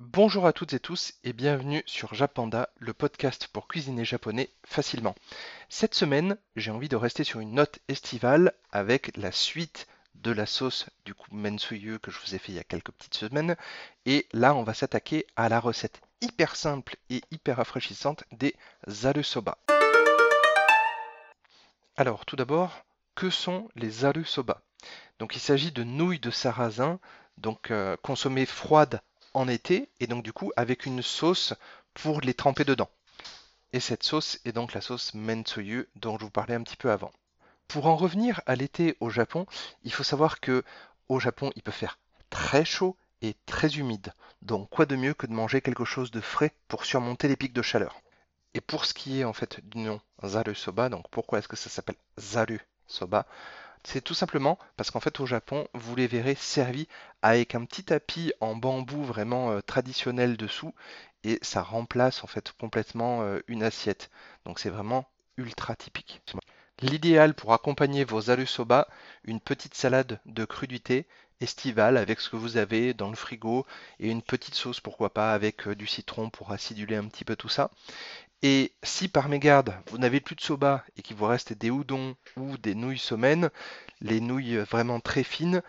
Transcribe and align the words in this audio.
Bonjour 0.00 0.46
à 0.46 0.52
toutes 0.52 0.74
et 0.74 0.78
tous 0.78 1.14
et 1.24 1.32
bienvenue 1.32 1.82
sur 1.84 2.14
Japanda, 2.14 2.68
le 2.78 2.92
podcast 2.92 3.48
pour 3.52 3.66
cuisiner 3.66 4.04
japonais 4.04 4.52
facilement. 4.64 5.16
Cette 5.68 5.96
semaine, 5.96 6.38
j'ai 6.54 6.70
envie 6.70 6.88
de 6.88 6.94
rester 6.94 7.24
sur 7.24 7.40
une 7.40 7.54
note 7.54 7.80
estivale 7.88 8.52
avec 8.70 9.16
la 9.16 9.32
suite 9.32 9.88
de 10.14 10.30
la 10.30 10.46
sauce 10.46 10.86
du 11.04 11.14
mensuyu 11.32 11.98
que 11.98 12.12
je 12.12 12.20
vous 12.20 12.36
ai 12.36 12.38
fait 12.38 12.52
il 12.52 12.54
y 12.54 12.60
a 12.60 12.64
quelques 12.64 12.92
petites 12.92 13.16
semaines. 13.16 13.56
Et 14.06 14.28
là, 14.32 14.54
on 14.54 14.62
va 14.62 14.72
s'attaquer 14.72 15.26
à 15.34 15.48
la 15.48 15.58
recette 15.58 16.00
hyper 16.20 16.54
simple 16.54 16.94
et 17.10 17.20
hyper 17.32 17.56
rafraîchissante 17.56 18.22
des 18.30 18.54
zaru 18.88 19.24
soba. 19.24 19.58
Alors, 21.96 22.24
tout 22.24 22.36
d'abord, 22.36 22.84
que 23.16 23.30
sont 23.30 23.68
les 23.74 23.90
zaru 23.90 24.24
soba 24.24 24.62
Donc, 25.18 25.34
il 25.34 25.40
s'agit 25.40 25.72
de 25.72 25.82
nouilles 25.82 26.20
de 26.20 26.30
sarrasin, 26.30 27.00
donc 27.36 27.72
euh, 27.72 27.96
consommées 28.00 28.46
froides 28.46 29.00
en 29.34 29.48
été 29.48 29.88
et 30.00 30.06
donc 30.06 30.22
du 30.22 30.32
coup 30.32 30.52
avec 30.56 30.86
une 30.86 31.02
sauce 31.02 31.54
pour 31.94 32.20
les 32.20 32.34
tremper 32.34 32.64
dedans. 32.64 32.90
Et 33.72 33.80
cette 33.80 34.02
sauce 34.02 34.38
est 34.44 34.52
donc 34.52 34.72
la 34.72 34.80
sauce 34.80 35.14
mensuyu 35.14 35.88
dont 35.96 36.18
je 36.18 36.24
vous 36.24 36.30
parlais 36.30 36.54
un 36.54 36.62
petit 36.62 36.76
peu 36.76 36.90
avant. 36.90 37.12
Pour 37.66 37.86
en 37.86 37.96
revenir 37.96 38.40
à 38.46 38.56
l'été 38.56 38.96
au 39.00 39.10
Japon, 39.10 39.46
il 39.84 39.92
faut 39.92 40.02
savoir 40.02 40.40
que 40.40 40.64
au 41.08 41.20
Japon, 41.20 41.52
il 41.56 41.62
peut 41.62 41.70
faire 41.70 41.98
très 42.30 42.64
chaud 42.64 42.96
et 43.22 43.34
très 43.46 43.76
humide. 43.76 44.14
Donc 44.42 44.70
quoi 44.70 44.86
de 44.86 44.96
mieux 44.96 45.14
que 45.14 45.26
de 45.26 45.32
manger 45.32 45.60
quelque 45.60 45.84
chose 45.84 46.10
de 46.10 46.20
frais 46.20 46.52
pour 46.68 46.84
surmonter 46.84 47.28
les 47.28 47.36
pics 47.36 47.52
de 47.52 47.62
chaleur? 47.62 48.00
Et 48.54 48.60
pour 48.60 48.86
ce 48.86 48.94
qui 48.94 49.20
est 49.20 49.24
en 49.24 49.32
fait 49.32 49.60
du 49.68 49.78
nom 49.78 50.00
Zaru 50.24 50.54
Soba, 50.54 50.88
donc 50.88 51.08
pourquoi 51.10 51.38
est-ce 51.38 51.48
que 51.48 51.56
ça 51.56 51.68
s'appelle 51.68 51.96
Zaru 52.18 52.60
Soba? 52.86 53.26
C'est 53.84 54.02
tout 54.02 54.14
simplement 54.14 54.58
parce 54.76 54.90
qu'en 54.90 55.00
fait 55.00 55.20
au 55.20 55.26
Japon, 55.26 55.66
vous 55.74 55.96
les 55.96 56.06
verrez 56.06 56.34
servis 56.34 56.88
avec 57.22 57.54
un 57.54 57.64
petit 57.64 57.84
tapis 57.84 58.32
en 58.40 58.54
bambou 58.56 59.02
vraiment 59.02 59.50
euh, 59.50 59.60
traditionnel 59.60 60.36
dessous 60.36 60.74
et 61.24 61.38
ça 61.42 61.62
remplace 61.62 62.24
en 62.24 62.26
fait 62.26 62.52
complètement 62.52 63.22
euh, 63.22 63.40
une 63.48 63.62
assiette. 63.62 64.10
Donc 64.44 64.58
c'est 64.58 64.70
vraiment 64.70 65.06
ultra 65.36 65.76
typique. 65.76 66.22
L'idéal 66.80 67.34
pour 67.34 67.52
accompagner 67.52 68.04
vos 68.04 68.22
soba, 68.46 68.88
une 69.24 69.40
petite 69.40 69.74
salade 69.74 70.20
de 70.26 70.44
crudité 70.44 71.06
estivale 71.40 71.96
avec 71.96 72.20
ce 72.20 72.30
que 72.30 72.36
vous 72.36 72.56
avez 72.56 72.94
dans 72.94 73.10
le 73.10 73.16
frigo 73.16 73.66
et 74.00 74.10
une 74.10 74.22
petite 74.22 74.54
sauce 74.54 74.80
pourquoi 74.80 75.12
pas 75.12 75.32
avec 75.32 75.68
euh, 75.68 75.74
du 75.74 75.86
citron 75.86 76.30
pour 76.30 76.52
aciduler 76.52 76.96
un 76.96 77.06
petit 77.06 77.24
peu 77.24 77.36
tout 77.36 77.48
ça. 77.48 77.70
Et 78.42 78.72
si 78.84 79.08
par 79.08 79.28
mégarde 79.28 79.74
vous 79.90 79.98
n'avez 79.98 80.20
plus 80.20 80.36
de 80.36 80.40
soba 80.40 80.84
et 80.96 81.02
qu'il 81.02 81.16
vous 81.16 81.26
reste 81.26 81.52
des 81.52 81.68
udon 81.68 82.16
ou 82.36 82.56
des 82.56 82.74
nouilles 82.74 82.98
somènes, 82.98 83.50
les 84.00 84.20
nouilles 84.20 84.58
vraiment 84.58 85.00
très 85.00 85.24
fines, 85.24 85.62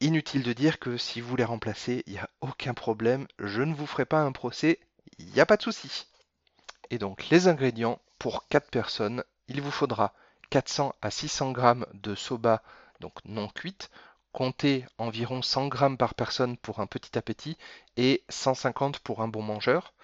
inutile 0.00 0.42
de 0.42 0.52
dire 0.52 0.78
que 0.78 0.96
si 0.96 1.20
vous 1.20 1.36
les 1.36 1.44
remplacez, 1.44 2.02
il 2.06 2.14
n'y 2.14 2.18
a 2.18 2.28
aucun 2.40 2.74
problème, 2.74 3.28
je 3.38 3.62
ne 3.62 3.74
vous 3.74 3.86
ferai 3.86 4.04
pas 4.04 4.20
un 4.20 4.32
procès, 4.32 4.80
il 5.18 5.26
n'y 5.26 5.40
a 5.40 5.46
pas 5.46 5.56
de 5.56 5.62
souci. 5.62 6.08
Et 6.90 6.98
donc 6.98 7.28
les 7.28 7.46
ingrédients 7.46 8.00
pour 8.18 8.48
4 8.48 8.70
personnes, 8.70 9.22
il 9.46 9.60
vous 9.60 9.70
faudra 9.70 10.12
400 10.50 10.94
à 11.02 11.10
600 11.10 11.54
g 11.54 11.72
de 11.94 12.14
soba, 12.14 12.62
donc 13.00 13.14
non 13.24 13.48
cuite, 13.48 13.90
comptez 14.32 14.84
environ 14.98 15.42
100 15.42 15.70
g 15.70 15.96
par 15.96 16.14
personne 16.14 16.56
pour 16.56 16.80
un 16.80 16.86
petit 16.86 17.16
appétit 17.16 17.56
et 17.96 18.24
150 18.28 18.98
pour 18.98 19.22
un 19.22 19.28
bon 19.28 19.42
mangeur. 19.42 19.94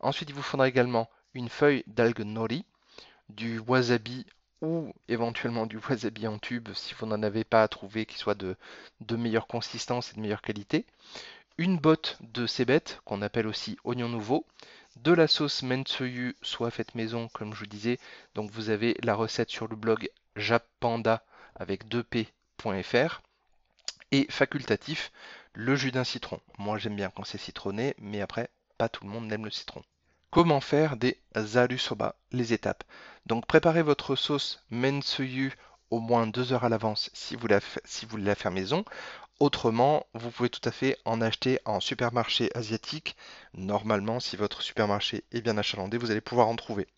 Ensuite, 0.00 0.30
il 0.30 0.34
vous 0.34 0.42
faudra 0.42 0.68
également 0.68 1.10
une 1.38 1.48
feuille 1.48 1.84
d'algue 1.86 2.22
nori, 2.22 2.64
du 3.28 3.60
wasabi 3.60 4.26
ou 4.60 4.92
éventuellement 5.06 5.66
du 5.66 5.78
wasabi 5.78 6.26
en 6.26 6.36
tube 6.36 6.70
si 6.74 6.94
vous 6.94 7.06
n'en 7.06 7.22
avez 7.22 7.44
pas 7.44 7.62
à 7.62 7.68
trouver 7.68 8.06
qui 8.06 8.18
soit 8.18 8.34
de, 8.34 8.56
meilleure 9.16 9.46
consistance 9.46 10.10
et 10.10 10.16
de 10.16 10.20
meilleure 10.20 10.42
qualité, 10.42 10.84
une 11.56 11.78
botte 11.78 12.18
de 12.20 12.48
cébette 12.48 13.00
qu'on 13.04 13.22
appelle 13.22 13.46
aussi 13.46 13.78
oignon 13.84 14.08
nouveau, 14.08 14.46
de 14.96 15.12
la 15.12 15.28
sauce 15.28 15.62
mensuyu 15.62 16.34
soit 16.42 16.72
faite 16.72 16.96
maison 16.96 17.28
comme 17.28 17.54
je 17.54 17.60
vous 17.60 17.66
disais, 17.66 18.00
donc 18.34 18.50
vous 18.50 18.70
avez 18.70 18.96
la 19.04 19.14
recette 19.14 19.50
sur 19.50 19.68
le 19.68 19.76
blog 19.76 20.10
japanda 20.34 21.24
avec 21.54 21.86
2p.fr 21.86 23.22
et 24.10 24.26
facultatif 24.28 25.12
le 25.52 25.76
jus 25.76 25.92
d'un 25.92 26.02
citron. 26.02 26.40
Moi 26.58 26.78
j'aime 26.78 26.96
bien 26.96 27.10
quand 27.10 27.24
c'est 27.24 27.38
citronné, 27.38 27.94
mais 27.98 28.22
après 28.22 28.50
pas 28.76 28.88
tout 28.88 29.04
le 29.04 29.10
monde 29.10 29.28
n'aime 29.28 29.44
le 29.44 29.52
citron. 29.52 29.84
Comment 30.30 30.60
faire 30.60 30.98
des 30.98 31.18
zaru 31.38 31.78
soba 31.78 32.14
Les 32.32 32.52
étapes? 32.52 32.84
Donc 33.24 33.46
préparez 33.46 33.82
votre 33.82 34.14
sauce 34.14 34.62
mensuyu 34.68 35.54
au 35.90 36.00
moins 36.00 36.26
deux 36.26 36.52
heures 36.52 36.64
à 36.64 36.68
l'avance 36.68 37.08
si 37.14 37.34
vous 37.34 37.46
la, 37.46 37.60
si 37.86 38.04
vous 38.04 38.18
la 38.18 38.34
maison. 38.50 38.84
Autrement, 39.40 40.06
vous 40.12 40.30
pouvez 40.30 40.50
tout 40.50 40.68
à 40.68 40.70
fait 40.70 40.98
en 41.06 41.22
acheter 41.22 41.60
en 41.64 41.80
supermarché 41.80 42.50
asiatique. 42.54 43.16
Normalement, 43.54 44.20
si 44.20 44.36
votre 44.36 44.60
supermarché 44.60 45.24
est 45.32 45.40
bien 45.40 45.56
achalandé, 45.56 45.96
vous 45.96 46.10
allez 46.10 46.20
pouvoir 46.20 46.48
en 46.48 46.56
trouver. 46.56 46.88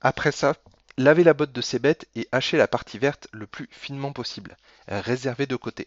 Après 0.00 0.32
ça, 0.32 0.56
lavez 0.96 1.22
la 1.22 1.34
botte 1.34 1.52
de 1.52 1.60
ces 1.60 1.78
bêtes 1.78 2.08
et 2.16 2.26
hachez 2.32 2.56
la 2.56 2.66
partie 2.66 2.98
verte 2.98 3.28
le 3.30 3.46
plus 3.46 3.68
finement 3.70 4.12
possible. 4.12 4.56
Réservez 4.88 5.46
de 5.46 5.54
côté. 5.54 5.86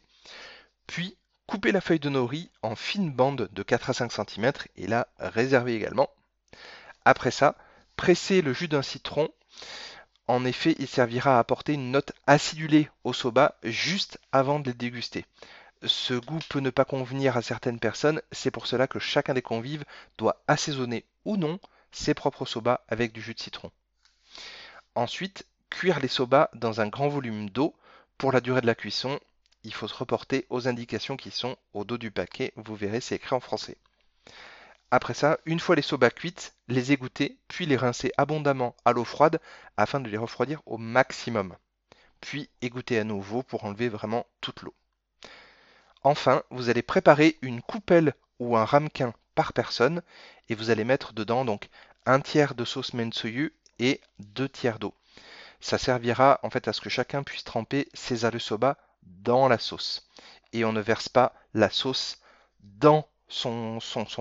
Puis, 0.87 1.17
coupez 1.47 1.73
la 1.73 1.81
feuille 1.81 1.99
de 1.99 2.07
nori 2.07 2.49
en 2.61 2.77
fines 2.77 3.11
bandes 3.11 3.49
de 3.51 3.61
4 3.61 3.89
à 3.89 3.93
5 3.93 4.11
cm 4.13 4.53
et 4.77 4.87
la 4.87 5.09
réservez 5.19 5.75
également. 5.75 6.09
Après 7.05 7.31
ça, 7.31 7.55
pressez 7.95 8.41
le 8.41 8.53
jus 8.53 8.67
d'un 8.67 8.81
citron. 8.81 9.29
En 10.27 10.45
effet, 10.45 10.75
il 10.79 10.87
servira 10.87 11.35
à 11.35 11.39
apporter 11.39 11.73
une 11.73 11.91
note 11.91 12.13
acidulée 12.27 12.89
au 13.03 13.13
soba 13.13 13.55
juste 13.63 14.19
avant 14.31 14.59
de 14.59 14.69
les 14.69 14.75
déguster. 14.75 15.25
Ce 15.83 16.13
goût 16.13 16.39
peut 16.49 16.59
ne 16.59 16.69
pas 16.69 16.85
convenir 16.85 17.37
à 17.37 17.41
certaines 17.41 17.79
personnes, 17.79 18.21
c'est 18.31 18.51
pour 18.51 18.67
cela 18.67 18.87
que 18.87 18.99
chacun 18.99 19.33
des 19.33 19.41
convives 19.41 19.83
doit 20.17 20.41
assaisonner 20.47 21.05
ou 21.25 21.37
non 21.37 21.59
ses 21.91 22.13
propres 22.13 22.45
soba 22.45 22.81
avec 22.87 23.11
du 23.11 23.21
jus 23.21 23.33
de 23.33 23.39
citron. 23.39 23.71
Ensuite, 24.93 25.45
cuire 25.69 25.99
les 25.99 26.07
soba 26.07 26.49
dans 26.53 26.81
un 26.81 26.87
grand 26.87 27.09
volume 27.09 27.49
d'eau. 27.49 27.75
Pour 28.17 28.31
la 28.31 28.41
durée 28.41 28.61
de 28.61 28.67
la 28.67 28.75
cuisson, 28.75 29.19
il 29.63 29.73
faut 29.73 29.87
se 29.87 29.95
reporter 29.95 30.45
aux 30.49 30.67
indications 30.67 31.17
qui 31.17 31.31
sont 31.31 31.57
au 31.73 31.83
dos 31.83 31.97
du 31.97 32.11
paquet, 32.11 32.53
vous 32.55 32.75
verrez 32.75 33.01
c'est 33.01 33.15
écrit 33.15 33.35
en 33.35 33.39
français. 33.39 33.77
Après 34.91 35.13
ça, 35.13 35.39
une 35.45 35.61
fois 35.61 35.75
les 35.75 35.81
soba 35.81 36.09
cuites, 36.09 36.53
les 36.67 36.91
égoutter, 36.91 37.37
puis 37.47 37.65
les 37.65 37.77
rincer 37.77 38.11
abondamment 38.17 38.75
à 38.83 38.91
l'eau 38.91 39.05
froide 39.05 39.39
afin 39.77 40.01
de 40.01 40.09
les 40.09 40.17
refroidir 40.17 40.61
au 40.65 40.77
maximum. 40.77 41.55
Puis 42.19 42.49
égoutter 42.61 42.99
à 42.99 43.05
nouveau 43.05 43.41
pour 43.41 43.63
enlever 43.63 43.87
vraiment 43.87 44.25
toute 44.41 44.61
l'eau. 44.61 44.75
Enfin, 46.03 46.43
vous 46.49 46.69
allez 46.69 46.81
préparer 46.81 47.37
une 47.41 47.61
coupelle 47.61 48.13
ou 48.39 48.57
un 48.57 48.65
ramequin 48.65 49.13
par 49.33 49.53
personne 49.53 50.01
et 50.49 50.55
vous 50.55 50.69
allez 50.69 50.83
mettre 50.83 51.13
dedans 51.13 51.45
donc 51.45 51.69
un 52.05 52.19
tiers 52.19 52.53
de 52.53 52.65
sauce 52.65 52.93
mensoyu 52.93 53.53
et 53.79 54.01
deux 54.19 54.49
tiers 54.49 54.77
d'eau. 54.77 54.93
Ça 55.61 55.77
servira 55.77 56.39
en 56.43 56.49
fait 56.49 56.67
à 56.67 56.73
ce 56.73 56.81
que 56.81 56.89
chacun 56.89 57.23
puisse 57.23 57.43
tremper 57.43 57.87
ses 57.93 58.25
alu 58.25 58.39
soba 58.39 58.77
dans 59.03 59.47
la 59.47 59.57
sauce. 59.57 60.09
Et 60.53 60.65
on 60.65 60.73
ne 60.73 60.81
verse 60.81 61.07
pas 61.07 61.33
la 61.53 61.69
sauce 61.69 62.17
dans 62.59 63.07
son, 63.31 63.79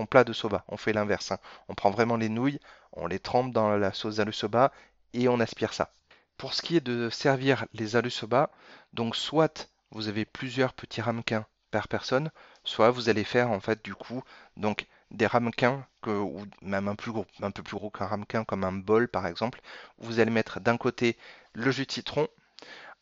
plat 0.09 0.23
de 0.23 0.33
soba. 0.33 0.63
On 0.67 0.77
fait 0.77 0.93
l'inverse. 0.93 1.31
Hein. 1.31 1.39
On 1.67 1.75
prend 1.75 1.91
vraiment 1.91 2.17
les 2.17 2.29
nouilles, 2.29 2.59
on 2.93 3.07
les 3.07 3.19
trempe 3.19 3.51
dans 3.51 3.77
la 3.77 3.93
sauce 3.93 4.19
alu 4.19 4.33
soba 4.33 4.71
et 5.13 5.27
on 5.27 5.39
aspire 5.39 5.73
ça. 5.73 5.91
Pour 6.37 6.53
ce 6.53 6.61
qui 6.61 6.77
est 6.77 6.81
de 6.81 7.09
servir 7.09 7.65
les 7.73 7.95
alu 7.95 8.09
soba, 8.09 8.49
donc 8.93 9.15
soit 9.15 9.69
vous 9.91 10.07
avez 10.07 10.25
plusieurs 10.25 10.73
petits 10.73 11.01
ramequins 11.01 11.45
par 11.69 11.87
personne, 11.87 12.31
soit 12.63 12.91
vous 12.91 13.09
allez 13.09 13.23
faire 13.23 13.51
en 13.51 13.59
fait 13.59 13.83
du 13.83 13.95
coup 13.95 14.23
donc 14.57 14.87
des 15.11 15.27
ramequins 15.27 15.85
ou 16.07 16.45
même 16.61 16.87
un, 16.87 16.91
un 16.91 17.51
peu 17.51 17.63
plus 17.63 17.77
gros 17.77 17.89
qu'un 17.89 18.07
ramequin 18.07 18.43
comme 18.43 18.63
un 18.63 18.71
bol 18.71 19.07
par 19.07 19.27
exemple. 19.27 19.61
Vous 19.99 20.19
allez 20.19 20.31
mettre 20.31 20.59
d'un 20.59 20.77
côté 20.77 21.17
le 21.53 21.69
jus 21.71 21.85
de 21.85 21.91
citron, 21.91 22.27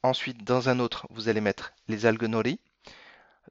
ensuite 0.04 0.44
dans 0.44 0.70
un 0.70 0.80
autre 0.80 1.08
vous 1.12 1.30
allez 1.30 1.42
mettre 1.42 1.74
les 1.88 2.06
algues 2.06 2.24
nori, 2.24 2.60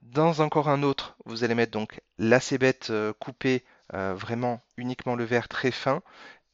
dans 0.03 0.41
encore 0.41 0.69
un 0.69 0.83
autre, 0.83 1.17
vous 1.25 1.45
allez 1.45 1.55
mettre 1.55 1.73
donc 1.73 2.01
la 2.19 2.41
cébette 2.41 2.91
euh, 2.91 3.13
coupée, 3.13 3.65
euh, 3.95 4.15
vraiment 4.15 4.61
uniquement 4.77 5.17
le 5.17 5.25
verre 5.25 5.49
très 5.49 5.71
fin, 5.71 6.03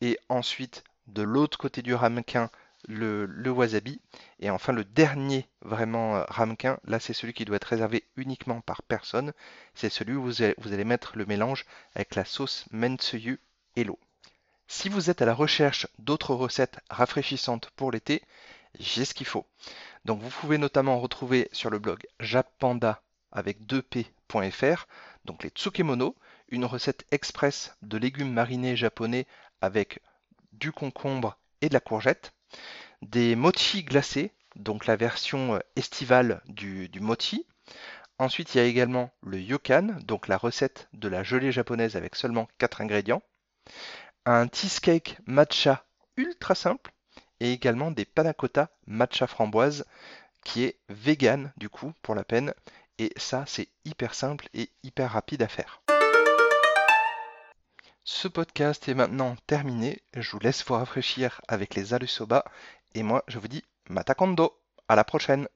et 0.01 0.19
ensuite 0.29 0.85
de 1.07 1.23
l'autre 1.23 1.59
côté 1.59 1.83
du 1.83 1.95
ramequin, 1.95 2.51
le, 2.89 3.51
wasabi. 3.51 4.01
Et 4.41 4.51
enfin, 4.51 4.73
le 4.73 4.85
dernier 4.85 5.49
vraiment 5.63 6.17
euh, 6.17 6.25
ramequin, 6.29 6.79
là 6.85 7.01
c'est 7.01 7.13
celui 7.13 7.33
qui 7.33 7.45
doit 7.45 7.57
être 7.57 7.65
réservé 7.65 8.05
uniquement 8.17 8.61
par 8.61 8.83
personne. 8.83 9.33
C'est 9.75 9.91
celui 9.91 10.15
où 10.15 10.23
vous 10.23 10.43
allez, 10.43 10.85
mettre 10.85 11.17
le 11.17 11.27
mélange 11.27 11.65
avec 11.95 12.15
la 12.15 12.25
sauce 12.25 12.67
mensuyu 12.71 13.41
et 13.77 13.85
l'eau. 13.85 13.99
Si 14.67 14.89
vous 14.89 15.11
êtes 15.11 15.23
à 15.23 15.27
la 15.27 15.35
recherche 15.35 15.87
d'autres 15.99 16.35
recettes 16.35 16.81
rafraîchissantes 16.91 17.71
pour 17.77 17.91
l'été, 17.91 18.23
j'ai 18.79 19.05
ce 19.05 19.15
qu'il 19.15 19.27
faut. 19.27 19.47
Donc 20.05 20.21
vous 20.21 20.31
pouvez 20.31 20.59
notamment 20.59 20.99
retrouver 20.99 21.49
sur 21.53 21.71
le 21.71 21.79
blog 21.79 22.07
japanda 22.21 23.01
avec 23.35 23.61
2p.fr, 23.67 24.87
donc 25.25 25.43
les 25.43 25.51
tsukemono, 25.51 26.17
une 26.49 26.65
recette 26.65 27.05
express 27.11 27.77
de 27.83 27.99
légumes 27.99 28.33
marinés 28.33 28.77
japonais 28.77 29.27
avec 29.61 30.01
du 30.53 30.73
concombre 30.73 31.37
et 31.61 31.69
de 31.69 31.75
la 31.75 31.81
courgette, 31.81 32.33
des 33.03 33.37
mochi 33.37 33.83
glacés, 33.83 34.33
donc 34.57 34.87
la 34.87 34.97
version 34.97 35.61
estivale 35.77 36.41
du, 36.47 36.89
du 36.89 37.01
mochi, 37.01 37.47
Ensuite, 38.19 38.55
il 38.55 38.59
y 38.59 38.61
a 38.61 38.65
également 38.65 39.11
le 39.23 39.41
yokan, 39.41 39.99
donc 40.05 40.29
la 40.29 40.37
recette 40.37 40.89
de 40.93 41.09
la 41.09 41.25
gelée 41.25 41.51
japonaise 41.51 41.97
avec 41.97 42.15
seulement 42.15 42.49
4 42.59 42.81
ingrédients. 42.81 43.23
Un 44.25 44.47
cheesecake 44.47 45.19
matcha 45.27 45.85
ultra 46.17 46.55
simple 46.55 46.93
et 47.41 47.53
également 47.53 47.91
des 47.91 48.05
panna 48.05 48.33
cotta 48.33 48.71
matcha 48.87 49.27
framboise 49.27 49.85
qui 50.45 50.63
est 50.63 50.79
vegan 50.89 51.53
du 51.57 51.69
coup 51.69 51.93
pour 52.03 52.15
la 52.15 52.23
peine 52.23 52.55
et 52.99 53.13
ça 53.17 53.45
c'est 53.47 53.69
hyper 53.85 54.15
simple 54.15 54.49
et 54.55 54.71
hyper 54.83 55.11
rapide 55.13 55.43
à 55.43 55.49
faire. 55.49 55.83
Ce 58.05 58.29
podcast 58.29 58.89
est 58.89 58.95
maintenant 58.95 59.35
terminé, 59.47 60.03
je 60.15 60.31
vous 60.31 60.39
laisse 60.39 60.65
vous 60.65 60.75
rafraîchir 60.75 61.41
avec 61.49 61.75
les 61.75 61.95
alu 61.95 62.07
soba 62.07 62.45
et 62.95 63.03
moi 63.03 63.25
je 63.29 63.39
vous 63.39 63.49
dis 63.49 63.65
matakondo, 63.89 64.61
à 64.89 64.97
la 64.97 65.05
prochaine 65.05 65.49